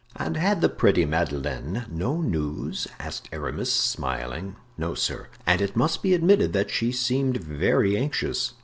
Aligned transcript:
"And 0.15 0.35
had 0.35 0.61
the 0.61 0.67
pretty 0.69 1.05
Madeleine 1.05 1.85
no 1.87 2.21
news?" 2.21 2.87
asked 2.99 3.29
Aramis, 3.31 3.71
smiling. 3.71 4.55
"No, 4.75 4.95
sir, 4.95 5.27
and 5.45 5.61
it 5.61 5.75
must 5.75 6.01
be 6.01 6.15
admitted 6.15 6.53
that 6.53 6.71
she 6.71 6.91
seemed 6.91 7.37
very 7.37 7.95
anxious." 7.95 8.55